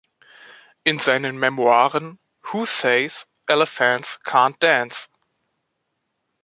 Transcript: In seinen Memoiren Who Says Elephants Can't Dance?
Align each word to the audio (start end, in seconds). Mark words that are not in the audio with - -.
In 0.83 0.97
seinen 0.97 1.37
Memoiren 1.37 2.17
Who 2.45 2.65
Says 2.65 3.27
Elephants 3.47 4.19
Can't 4.23 4.57
Dance? 4.59 5.09